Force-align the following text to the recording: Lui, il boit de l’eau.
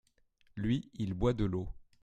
Lui, 0.55 0.89
il 0.95 1.13
boit 1.13 1.33
de 1.33 1.45
l’eau. 1.45 1.69